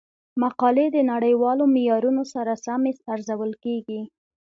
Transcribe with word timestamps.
مقالې 0.41 0.87
د 0.91 0.97
نړیوالو 1.11 1.63
معیارونو 1.73 2.23
سره 2.33 2.53
سمې 2.65 2.91
ارزول 3.13 3.51
کیږي. 3.63 4.01